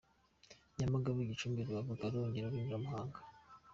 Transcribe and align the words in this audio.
Nyamagabe, 0.77 1.29
Gicumbi, 1.29 1.65
Rubavu, 1.67 1.99
Karongi, 2.01 2.43
Rulindo 2.43 2.71
na 2.73 2.81
Muhanga. 2.83 3.19